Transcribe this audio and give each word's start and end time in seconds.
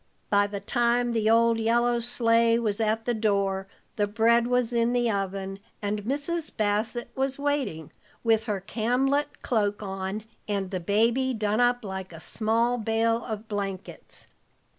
By 0.31 0.47
the 0.47 0.59
time 0.59 1.11
the 1.11 1.29
old 1.29 1.59
yellow 1.59 1.99
sleigh 1.99 2.57
was 2.57 2.81
at 2.81 3.05
the 3.05 3.13
door, 3.13 3.67
the 3.97 4.07
bread 4.07 4.47
was 4.47 4.73
in 4.73 4.93
the 4.93 5.11
oven, 5.11 5.59
and 5.79 6.01
Mrs. 6.05 6.51
Bassett 6.57 7.11
was 7.13 7.37
waiting, 7.37 7.91
with 8.23 8.45
her 8.45 8.59
camlet 8.61 9.43
cloak 9.43 9.83
on, 9.83 10.23
and 10.47 10.71
the 10.71 10.79
baby 10.79 11.35
done 11.35 11.61
up 11.61 11.85
like 11.85 12.11
a 12.11 12.19
small 12.19 12.79
bale 12.79 13.23
of 13.25 13.47
blankets. 13.47 14.25